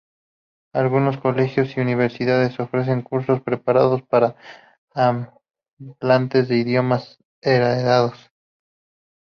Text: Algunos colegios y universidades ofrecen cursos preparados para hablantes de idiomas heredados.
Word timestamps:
Algunos 0.73 1.19
colegios 1.19 1.77
y 1.77 1.79
universidades 1.79 2.59
ofrecen 2.59 3.03
cursos 3.03 3.39
preparados 3.41 4.01
para 4.01 4.35
hablantes 4.95 6.47
de 6.47 6.57
idiomas 6.57 7.19
heredados. 7.39 8.31